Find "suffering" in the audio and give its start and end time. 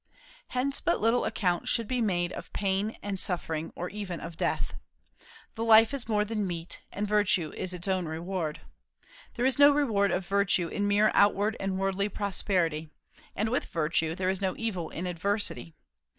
3.19-3.71